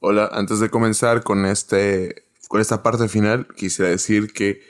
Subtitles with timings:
[0.00, 4.60] Hola, antes de comenzar con, este, con esta parte final, quisiera decir que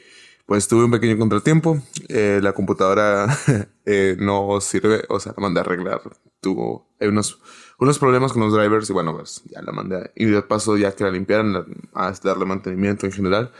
[0.47, 1.83] pues tuve un pequeño contratiempo.
[2.08, 3.26] Eh, la computadora
[3.86, 6.00] eh, no sirve, o sea, la mandé a arreglar.
[6.41, 7.41] Tuvo unos,
[7.81, 10.12] unos problemas con los drivers y bueno, pues ya la mandé.
[10.14, 11.57] Y de paso, ya que la limpiaran,
[11.93, 13.53] a darle mantenimiento en general.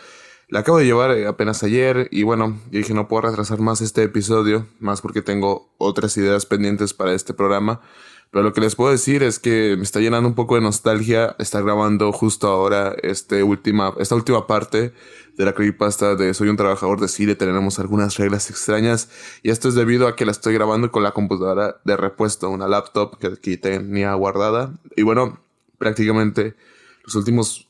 [0.49, 3.81] La acabo de llevar eh, apenas ayer y bueno, yo dije no puedo retrasar más
[3.81, 7.81] este episodio, más porque tengo otras ideas pendientes para este programa.
[8.31, 11.37] Pero lo que les puedo decir es que me está llenando un poco de nostalgia
[11.39, 14.93] estar grabando justo ahora este última, esta última parte
[15.37, 19.09] de la creepypasta de Soy un trabajador de cine, tenemos algunas reglas extrañas
[19.43, 22.69] y esto es debido a que la estoy grabando con la computadora de repuesto, una
[22.69, 24.75] laptop que aquí tenía guardada.
[24.97, 25.41] Y bueno,
[25.79, 26.57] prácticamente
[27.05, 27.66] los últimos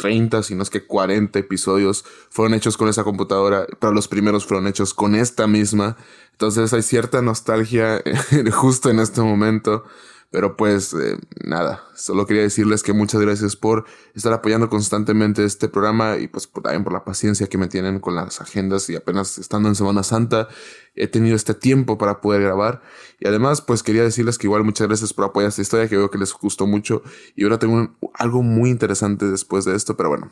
[0.00, 4.46] 30, si no es que 40 episodios fueron hechos con esa computadora, pero los primeros
[4.46, 5.96] fueron hechos con esta misma.
[6.32, 8.02] Entonces hay cierta nostalgia
[8.52, 9.84] justo en este momento.
[10.30, 13.84] Pero pues eh, nada, solo quería decirles que muchas gracias por
[14.14, 18.14] estar apoyando constantemente este programa y pues también por la paciencia que me tienen con
[18.14, 20.48] las agendas y apenas estando en Semana Santa
[20.94, 22.80] he tenido este tiempo para poder grabar.
[23.18, 26.10] Y además pues quería decirles que igual muchas gracias por apoyar esta historia que veo
[26.10, 27.02] que les gustó mucho
[27.34, 30.30] y ahora tengo algo muy interesante después de esto, pero bueno,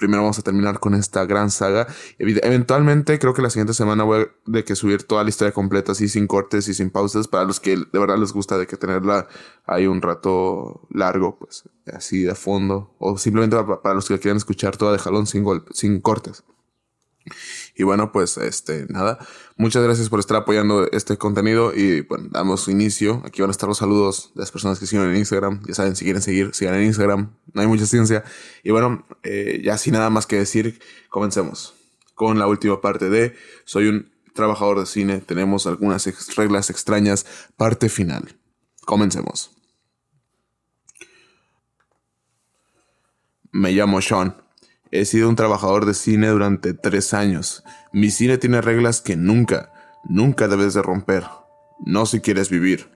[0.00, 1.86] primero vamos a terminar con esta gran saga.
[2.18, 5.92] Eventualmente creo que la siguiente semana voy a de que subir toda la historia completa
[5.92, 8.76] así sin cortes y sin pausas para los que de verdad les gusta de que
[8.76, 9.28] tenerla
[9.66, 14.76] ahí un rato largo, pues así de fondo o simplemente para, los que quieran escuchar
[14.76, 16.42] toda de jalón sin, sin cortes.
[17.74, 19.18] Y bueno, pues este, nada.
[19.56, 23.22] Muchas gracias por estar apoyando este contenido y bueno, damos inicio.
[23.24, 25.62] Aquí van a estar los saludos de las personas que siguen en Instagram.
[25.66, 27.34] Ya saben, si quieren seguir, sigan en Instagram.
[27.52, 28.24] No hay mucha ciencia.
[28.62, 31.74] Y bueno, eh, ya sin nada más que decir, comencemos
[32.14, 33.34] con la última parte de
[33.64, 35.20] Soy un trabajador de cine.
[35.20, 36.06] Tenemos algunas
[36.36, 37.26] reglas extrañas.
[37.56, 38.36] Parte final.
[38.84, 39.50] Comencemos.
[43.52, 44.39] Me llamo Sean.
[44.92, 47.62] He sido un trabajador de cine durante tres años.
[47.92, 49.72] Mi cine tiene reglas que nunca,
[50.04, 51.24] nunca debes de romper.
[51.78, 52.90] No si quieres vivir.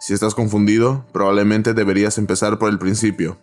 [0.00, 3.36] Si estás confundido, probablemente deberías empezar por el principio.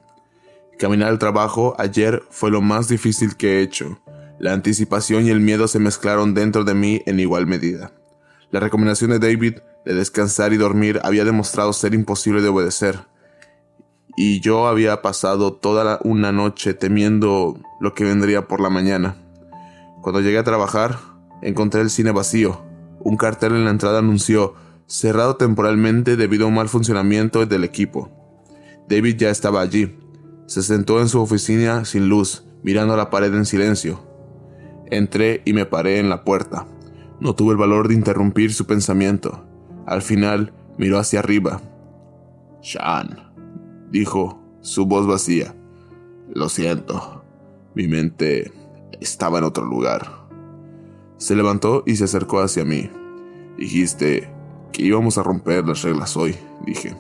[0.80, 4.00] Caminar al trabajo ayer fue lo más difícil que he hecho.
[4.40, 7.92] La anticipación y el miedo se mezclaron dentro de mí en igual medida.
[8.50, 13.13] La recomendación de David de descansar y dormir había demostrado ser imposible de obedecer
[14.16, 19.16] y yo había pasado toda una noche temiendo lo que vendría por la mañana.
[20.02, 20.98] Cuando llegué a trabajar,
[21.42, 22.62] encontré el cine vacío.
[23.00, 24.54] Un cartel en la entrada anunció
[24.86, 28.10] cerrado temporalmente debido a un mal funcionamiento del equipo.
[28.88, 29.98] David ya estaba allí.
[30.46, 34.02] Se sentó en su oficina sin luz, mirando la pared en silencio.
[34.92, 36.68] Entré y me paré en la puerta.
[37.20, 39.46] No tuve el valor de interrumpir su pensamiento.
[39.88, 41.62] Al final miró hacia arriba.
[42.62, 43.33] Sean
[43.94, 45.56] dijo, su voz vacía.
[46.34, 47.24] Lo siento,
[47.76, 48.52] mi mente
[49.00, 50.28] estaba en otro lugar.
[51.18, 52.90] Se levantó y se acercó hacia mí.
[53.58, 54.34] Dijiste
[54.72, 56.98] que íbamos a romper las reglas hoy, dije.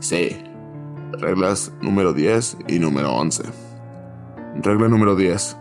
[0.00, 0.30] Sí,
[1.12, 3.44] reglas número 10 y número 11.
[4.62, 5.58] Regla número 10.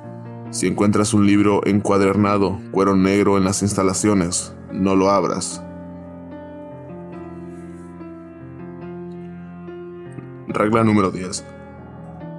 [0.51, 5.61] Si encuentras un libro encuadernado, cuero negro en las instalaciones, no lo abras.
[10.53, 11.45] Regla número 10.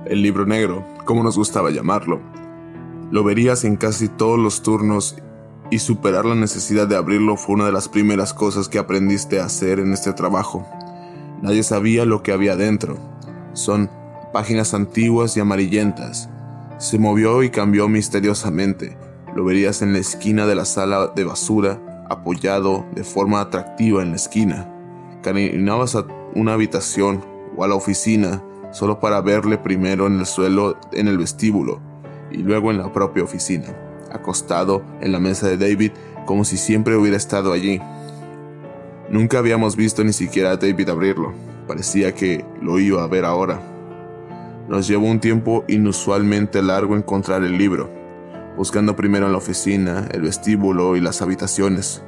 [0.06, 2.20] El libro negro, como nos gustaba llamarlo.
[3.10, 5.16] Lo verías en casi todos los turnos
[5.70, 9.46] y superar la necesidad de abrirlo fue una de las primeras cosas que aprendiste a
[9.46, 10.66] hacer en este trabajo.
[11.40, 12.98] Nadie sabía lo que había dentro.
[13.54, 13.90] Son
[14.32, 16.28] páginas antiguas y amarillentas.
[16.78, 18.96] Se movió y cambió misteriosamente.
[19.34, 24.10] Lo verías en la esquina de la sala de basura, apoyado de forma atractiva en
[24.10, 24.68] la esquina.
[25.22, 28.42] Caminabas a una habitación o a la oficina
[28.72, 31.80] solo para verle primero en el suelo en el vestíbulo
[32.30, 33.66] y luego en la propia oficina,
[34.10, 35.92] acostado en la mesa de David
[36.26, 37.80] como si siempre hubiera estado allí.
[39.10, 41.34] Nunca habíamos visto ni siquiera a David abrirlo,
[41.66, 43.60] parecía que lo iba a ver ahora.
[44.68, 47.90] Nos llevó un tiempo inusualmente largo encontrar el libro,
[48.56, 52.02] buscando primero en la oficina, el vestíbulo y las habitaciones.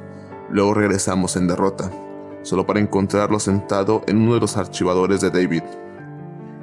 [0.49, 1.91] Luego regresamos en derrota
[2.45, 5.63] solo para encontrarlo sentado en uno de los archivadores de David.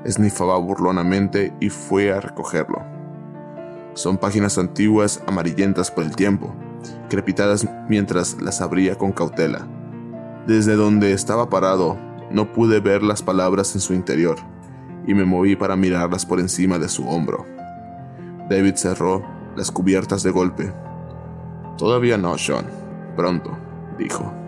[0.05, 2.83] Esnifaba burlonamente y fue a recogerlo.
[3.95, 6.55] Son páginas antiguas amarillentas por el tiempo,
[7.11, 9.67] crepitadas mientras las abría con cautela.
[10.47, 11.99] Desde donde estaba parado,
[12.31, 14.37] no pude ver las palabras en su interior,
[15.05, 17.45] y me moví para mirarlas por encima de su hombro.
[18.49, 19.25] David cerró
[19.57, 20.73] las cubiertas de golpe.
[21.77, 22.67] Todavía no, Sean.
[23.17, 23.51] Pronto,
[23.99, 24.42] dijo.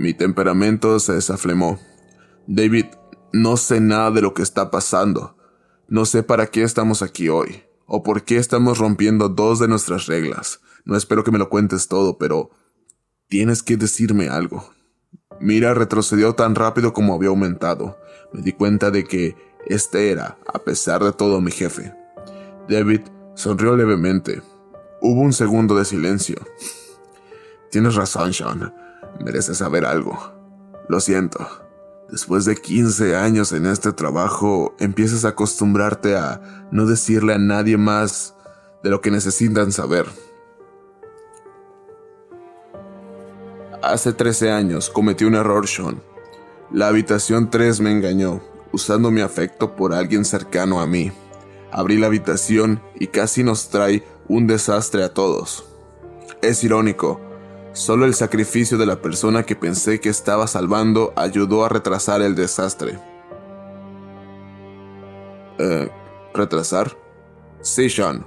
[0.00, 1.78] Mi temperamento se desaflemó.
[2.46, 2.86] David,
[3.34, 5.36] no sé nada de lo que está pasando.
[5.88, 10.06] No sé para qué estamos aquí hoy, o por qué estamos rompiendo dos de nuestras
[10.06, 10.62] reglas.
[10.86, 12.48] No espero que me lo cuentes todo, pero
[13.28, 14.70] tienes que decirme algo.
[15.38, 17.98] Mira retrocedió tan rápido como había aumentado.
[18.32, 19.36] Me di cuenta de que
[19.66, 21.94] este era, a pesar de todo, mi jefe.
[22.70, 23.02] David
[23.34, 24.40] sonrió levemente.
[25.02, 26.38] Hubo un segundo de silencio.
[27.70, 28.74] Tienes razón, Sean.
[29.24, 30.18] Mereces saber algo.
[30.88, 31.46] Lo siento.
[32.10, 37.76] Después de 15 años en este trabajo, empiezas a acostumbrarte a no decirle a nadie
[37.76, 38.34] más
[38.82, 40.06] de lo que necesitan saber.
[43.82, 46.02] Hace 13 años cometí un error, Sean.
[46.72, 48.42] La habitación 3 me engañó,
[48.72, 51.12] usando mi afecto por alguien cercano a mí.
[51.70, 55.64] Abrí la habitación y casi nos trae un desastre a todos.
[56.42, 57.20] Es irónico,
[57.72, 62.34] solo el sacrificio de la persona que pensé que estaba salvando ayudó a retrasar el
[62.34, 62.98] desastre.
[65.58, 65.90] Eh,
[66.34, 66.96] ¿Retrasar?
[67.60, 68.24] Sí, Sean.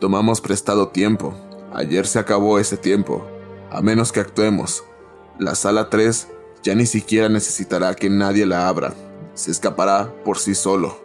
[0.00, 1.34] Tomamos prestado tiempo.
[1.72, 3.26] Ayer se acabó ese tiempo
[3.70, 4.84] a menos que actuemos.
[5.38, 6.28] La sala 3
[6.62, 8.94] ya ni siquiera necesitará que nadie la abra.
[9.34, 10.98] Se escapará por sí solo.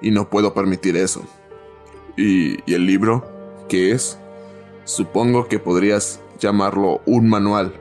[0.00, 1.22] Y no puedo permitir eso.
[2.16, 3.26] ¿Y, el libro?
[3.68, 4.18] ¿Qué es?
[4.84, 7.72] Supongo que podrías llamarlo un manual.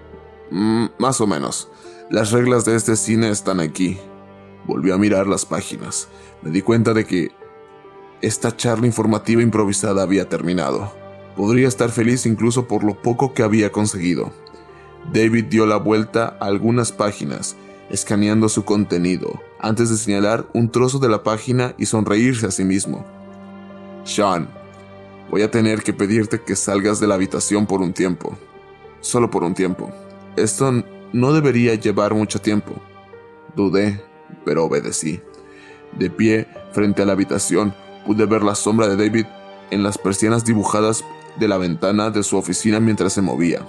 [0.49, 1.69] Mm, más o menos.
[2.09, 3.97] Las reglas de este cine están aquí.
[4.65, 6.07] Volví a mirar las páginas.
[6.41, 7.31] Me di cuenta de que
[8.21, 10.93] esta charla informativa improvisada había terminado.
[11.35, 14.31] Podría estar feliz incluso por lo poco que había conseguido.
[15.11, 17.57] David dio la vuelta a algunas páginas,
[17.89, 22.63] escaneando su contenido, antes de señalar un trozo de la página y sonreírse a sí
[22.63, 23.05] mismo.
[24.05, 24.47] Sean,
[25.29, 28.37] voy a tener que pedirte que salgas de la habitación por un tiempo.
[29.03, 29.91] Solo por un tiempo.
[30.37, 30.71] Esto
[31.11, 32.71] no debería llevar mucho tiempo.
[33.53, 34.01] Dudé,
[34.45, 35.21] pero obedecí.
[35.99, 37.75] De pie, frente a la habitación,
[38.07, 39.25] pude ver la sombra de David
[39.71, 41.03] en las persianas dibujadas
[41.37, 43.59] de la ventana de su oficina mientras se movía.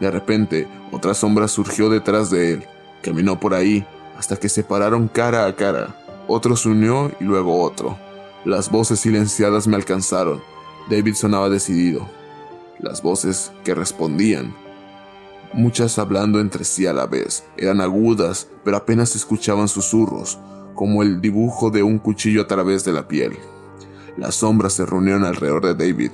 [0.00, 2.64] De repente, otra sombra surgió detrás de él.
[3.02, 3.86] Caminó por ahí
[4.18, 5.96] hasta que se pararon cara a cara.
[6.28, 7.96] Otro se unió y luego otro.
[8.44, 10.42] Las voces silenciadas me alcanzaron.
[10.90, 12.06] David sonaba decidido.
[12.78, 14.63] Las voces que respondían.
[15.54, 17.44] Muchas hablando entre sí a la vez.
[17.56, 20.36] Eran agudas, pero apenas escuchaban susurros,
[20.74, 23.38] como el dibujo de un cuchillo a través de la piel.
[24.16, 26.10] Las sombras se reunieron alrededor de David,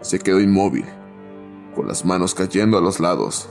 [0.00, 0.86] se quedó inmóvil,
[1.76, 3.48] con las manos cayendo a los lados.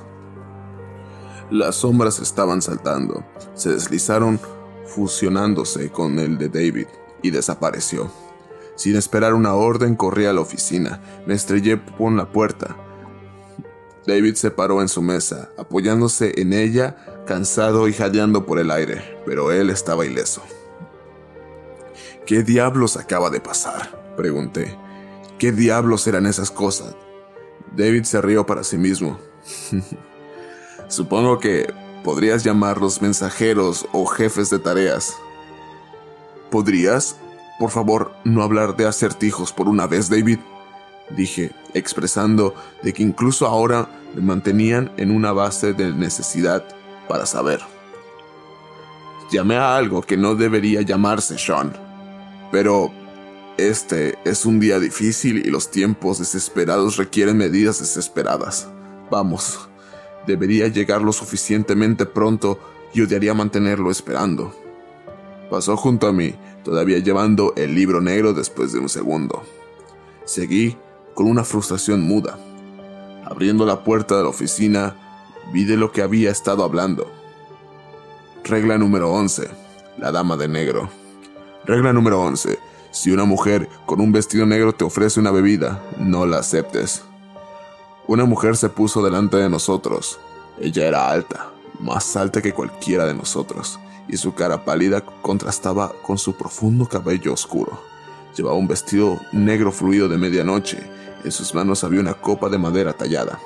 [1.49, 4.41] Las sombras estaban saltando, se deslizaron
[4.87, 6.87] fusionándose con el de David
[7.21, 8.11] y desapareció.
[8.75, 12.75] Sin esperar una orden, corrí a la oficina, me estrellé con la puerta.
[14.09, 16.95] David se paró en su mesa, apoyándose en ella,
[17.27, 20.41] cansado y jadeando por el aire, pero él estaba ileso.
[22.25, 24.15] ¿Qué diablos acaba de pasar?
[24.17, 24.75] pregunté.
[25.37, 26.95] ¿Qué diablos eran esas cosas?
[27.77, 29.19] David se rió para sí mismo.
[30.87, 31.71] Supongo que
[32.03, 35.13] podrías llamarlos mensajeros o jefes de tareas.
[36.49, 37.15] ¿Podrías,
[37.59, 40.39] por favor, no hablar de acertijos por una vez, David?
[41.15, 46.65] Dije, expresando de que incluso ahora me mantenían en una base de necesidad
[47.07, 47.59] para saber.
[49.31, 51.73] Llamé a algo que no debería llamarse Sean,
[52.51, 52.91] pero
[53.57, 58.69] este es un día difícil y los tiempos desesperados requieren medidas desesperadas.
[59.11, 59.69] Vamos,
[60.25, 62.59] debería llegar lo suficientemente pronto
[62.93, 64.55] y odiaría mantenerlo esperando.
[65.49, 69.43] Pasó junto a mí, todavía llevando el libro negro después de un segundo.
[70.25, 70.77] Seguí
[71.13, 72.39] con una frustración muda.
[73.29, 74.95] Abriendo la puerta de la oficina,
[75.53, 77.11] vi de lo que había estado hablando.
[78.43, 79.47] Regla número 11.
[79.99, 80.89] La dama de negro.
[81.65, 82.57] Regla número 11.
[82.89, 87.03] Si una mujer con un vestido negro te ofrece una bebida, no la aceptes.
[88.07, 90.19] Una mujer se puso delante de nosotros.
[90.59, 96.17] Ella era alta, más alta que cualquiera de nosotros, y su cara pálida contrastaba con
[96.17, 97.79] su profundo cabello oscuro.
[98.35, 100.79] Llevaba un vestido negro fluido de medianoche,
[101.23, 103.39] en sus manos había una copa de madera tallada.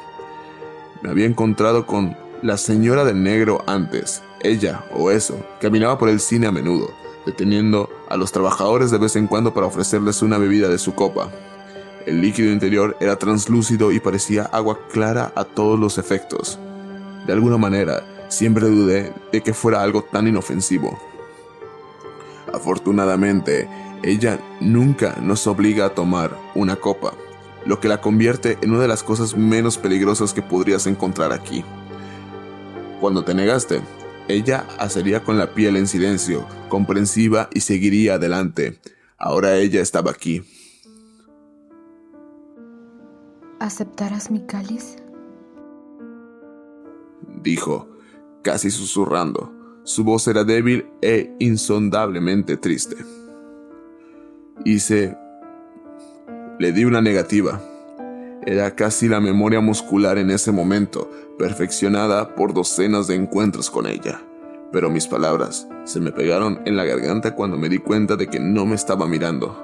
[1.01, 6.19] Me había encontrado con la señora de negro antes, ella o eso, caminaba por el
[6.19, 6.91] cine a menudo,
[7.25, 11.29] deteniendo a los trabajadores de vez en cuando para ofrecerles una bebida de su copa.
[12.05, 16.59] El líquido interior era translúcido y parecía agua clara a todos los efectos.
[17.25, 20.99] De alguna manera, siempre dudé de que fuera algo tan inofensivo.
[22.53, 23.69] Afortunadamente,
[24.03, 27.13] ella nunca nos obliga a tomar una copa,
[27.65, 31.63] lo que la convierte en una de las cosas menos peligrosas que podrías encontrar aquí.
[32.99, 33.81] cuando te negaste.
[34.29, 38.79] Ella hacería con la piel en silencio, comprensiva y seguiría adelante.
[39.17, 40.41] Ahora ella estaba aquí.
[43.59, 44.95] ¿Aceptarás mi cáliz?
[47.41, 47.89] Dijo,
[48.41, 49.51] casi susurrando.
[49.83, 52.95] Su voz era débil e insondablemente triste.
[54.63, 55.17] Hice...
[56.59, 57.59] Le di una negativa.
[58.45, 64.21] Era casi la memoria muscular en ese momento, perfeccionada por docenas de encuentros con ella.
[64.71, 68.39] Pero mis palabras se me pegaron en la garganta cuando me di cuenta de que
[68.39, 69.57] no me estaba mirando.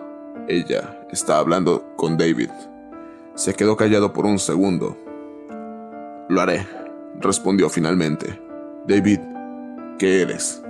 [0.48, 2.50] Ella estaba hablando con David.
[3.36, 4.98] Se quedó callado por un segundo.
[6.28, 6.66] Lo haré,
[7.20, 8.42] respondió finalmente.
[8.88, 9.20] David,
[10.00, 10.64] ¿qué eres?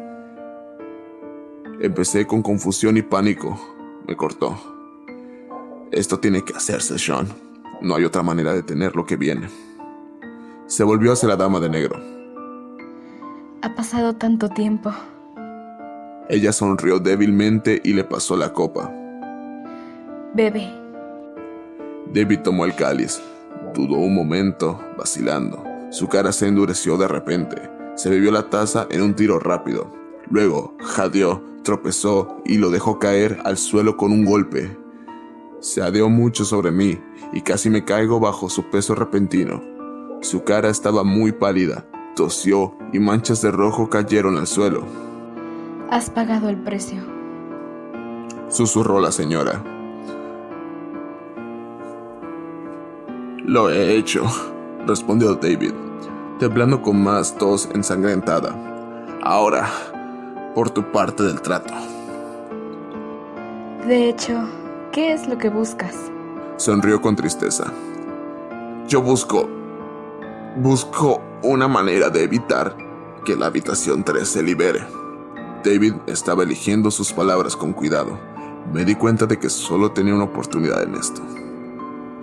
[1.79, 3.57] Empecé con confusión y pánico.
[4.05, 4.78] Me cortó.
[5.91, 7.27] Esto tiene que hacerse, Sean.
[7.81, 9.47] No hay otra manera de tener lo que viene.
[10.67, 11.99] Se volvió hacia la dama de negro.
[13.61, 14.93] Ha pasado tanto tiempo.
[16.29, 18.93] Ella sonrió débilmente y le pasó la copa.
[20.35, 20.71] Bebe.
[22.13, 23.19] David tomó el cáliz.
[23.73, 25.63] Dudó un momento, vacilando.
[25.89, 27.57] Su cara se endureció de repente.
[27.95, 29.91] Se bebió la taza en un tiro rápido.
[30.29, 34.77] Luego, jadeó, tropezó y lo dejó caer al suelo con un golpe.
[35.59, 36.99] Se adeó mucho sobre mí
[37.33, 39.61] y casi me caigo bajo su peso repentino.
[40.21, 41.85] Su cara estaba muy pálida,
[42.15, 44.85] tosió y manchas de rojo cayeron al suelo.
[45.89, 47.01] Has pagado el precio.
[48.47, 49.63] Susurró la señora.
[53.45, 54.23] Lo he hecho,
[54.85, 55.73] respondió David,
[56.39, 58.55] temblando con más tos ensangrentada.
[59.23, 59.69] Ahora,
[60.55, 61.73] por tu parte del trato.
[63.87, 64.47] De hecho,
[64.91, 65.95] ¿qué es lo que buscas?
[66.57, 67.71] Sonrió con tristeza.
[68.87, 69.49] Yo busco...
[70.57, 72.75] Busco una manera de evitar
[73.23, 74.81] que la habitación 3 se libere.
[75.63, 78.19] David estaba eligiendo sus palabras con cuidado.
[78.73, 81.21] Me di cuenta de que solo tenía una oportunidad en esto.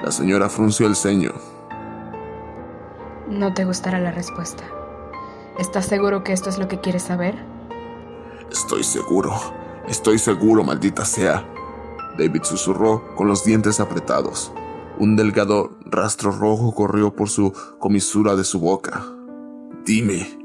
[0.03, 1.33] La señora frunció el ceño.
[3.29, 4.65] No te gustará la respuesta.
[5.59, 7.37] ¿Estás seguro que esto es lo que quieres saber?
[8.51, 9.33] Estoy seguro.
[9.89, 11.47] Estoy seguro, maldita sea.
[12.17, 14.53] David susurró con los dientes apretados.
[14.99, 19.05] Un delgado rastro rojo corrió por su comisura de su boca.
[19.85, 20.39] Dime.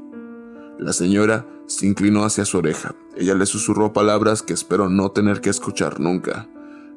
[0.78, 2.94] La señora se inclinó hacia su oreja.
[3.16, 6.48] Ella le susurró palabras que espero no tener que escuchar nunca.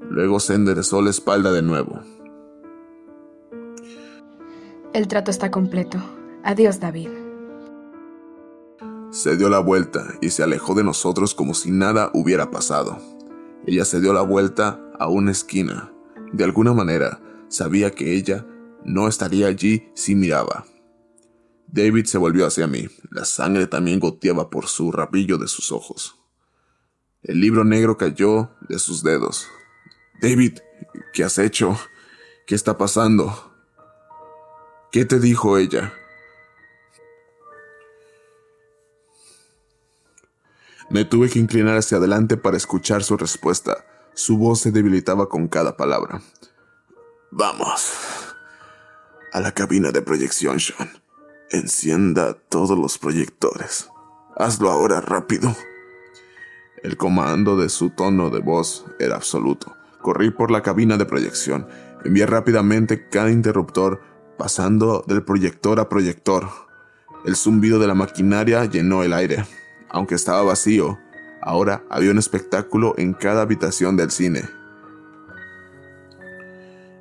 [0.10, 2.02] Luego se enderezó la espalda de nuevo.
[4.94, 5.98] El trato está completo.
[6.44, 7.10] Adiós, David.
[9.12, 13.15] Se dio la vuelta y se alejó de nosotros como si nada hubiera pasado.
[13.66, 15.92] Ella se dio la vuelta a una esquina.
[16.34, 17.20] De alguna manera,
[17.50, 18.46] sabía que ella
[18.84, 20.66] no estaría allí si miraba.
[21.68, 22.88] David se volvió hacia mí.
[23.10, 26.16] La sangre también goteaba por su rabillo de sus ojos.
[27.24, 29.48] El libro negro cayó de sus dedos.
[30.22, 30.60] David,
[31.12, 31.78] ¿qué has hecho?
[32.46, 33.52] ¿Qué está pasando?
[34.92, 35.94] ¿Qué te dijo ella?
[40.90, 43.86] Me tuve que inclinar hacia adelante para escuchar su respuesta.
[44.14, 46.22] Su voz se debilitaba con cada palabra.
[47.32, 47.92] Vamos.
[49.34, 50.90] A la cabina de proyección, Sean.
[51.50, 53.90] Encienda todos los proyectores.
[54.38, 55.56] Hazlo ahora rápido.
[56.84, 59.76] El comando de su tono de voz era absoluto.
[60.02, 61.68] Corrí por la cabina de proyección.
[62.04, 64.02] Envié rápidamente cada interruptor,
[64.38, 66.48] pasando del proyector a proyector.
[67.26, 69.46] El zumbido de la maquinaria llenó el aire.
[69.96, 71.00] Aunque estaba vacío,
[71.42, 74.42] ahora había un espectáculo en cada habitación del cine.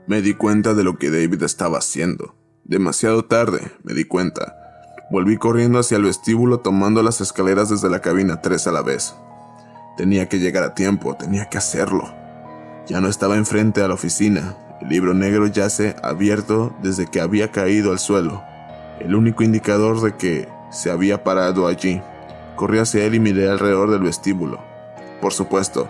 [0.06, 2.36] Me di cuenta de lo que David estaba haciendo.
[2.62, 4.54] Demasiado tarde, me di cuenta.
[5.10, 9.16] Volví corriendo hacia el vestíbulo tomando las escaleras desde la cabina tres a la vez.
[9.96, 12.14] Tenía que llegar a tiempo, tenía que hacerlo.
[12.86, 14.56] Ya no estaba enfrente a la oficina.
[14.80, 18.44] El libro negro yace abierto desde que había caído al suelo.
[19.00, 22.00] El único indicador de que se había parado allí.
[22.56, 24.60] Corrí hacia él y miré alrededor del vestíbulo.
[25.20, 25.88] Por supuesto,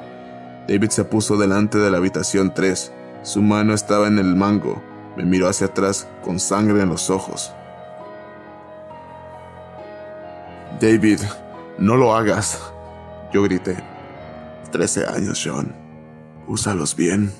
[0.68, 2.92] David se puso delante de la habitación 3.
[3.22, 4.82] Su mano estaba en el mango.
[5.16, 7.52] Me miró hacia atrás con sangre en los ojos.
[10.80, 11.20] David,
[11.78, 12.60] no lo hagas.
[13.32, 13.76] Yo grité.
[14.72, 15.74] Trece años, John.
[16.46, 17.32] Úsalos bien.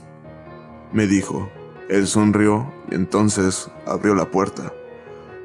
[0.92, 1.48] Me dijo.
[1.88, 4.72] Él sonrió y entonces abrió la puerta.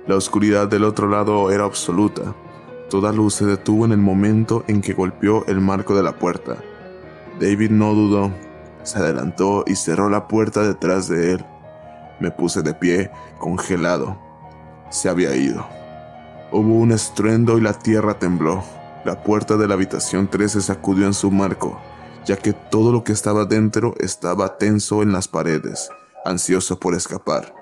[0.08, 2.36] La oscuridad del otro lado era absoluta.
[2.90, 6.58] Toda luz se detuvo en el momento en que golpeó el marco de la puerta.
[7.40, 8.32] David no dudó,
[8.82, 11.46] se adelantó y cerró la puerta detrás de él.
[12.20, 14.20] Me puse de pie, congelado.
[14.90, 15.68] Se había ido.
[16.52, 18.64] Hubo un estruendo y la tierra tembló.
[19.06, 21.80] La puerta de la habitación 3 se sacudió en su marco,
[22.26, 25.90] ya que todo lo que estaba dentro estaba tenso en las paredes,
[26.26, 27.54] ansioso por escapar.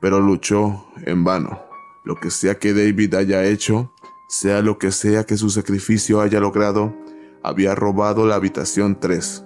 [0.00, 1.60] Pero luchó en vano.
[2.06, 3.92] Lo que sea que David haya hecho,
[4.26, 6.94] sea lo que sea que su sacrificio haya logrado,
[7.42, 9.44] había robado la habitación 3.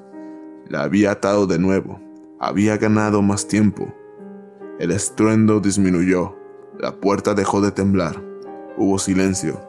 [0.68, 2.00] La había atado de nuevo.
[2.38, 3.92] Había ganado más tiempo.
[4.78, 6.37] El estruendo disminuyó.
[6.78, 8.22] La puerta dejó de temblar.
[8.78, 9.60] Hubo silencio.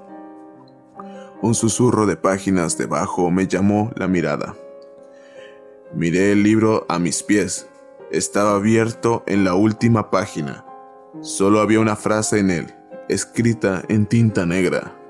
[1.42, 4.56] Un susurro de páginas debajo me llamó la mirada.
[5.94, 7.68] Miré el libro a mis pies.
[8.12, 10.66] Estaba abierto en la última página.
[11.20, 12.74] Solo había una frase en él,
[13.10, 15.01] escrita en tinta negra.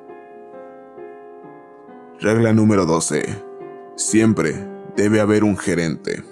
[2.21, 3.23] Regla número 12.
[3.95, 4.53] Siempre
[4.95, 6.23] debe haber un gerente.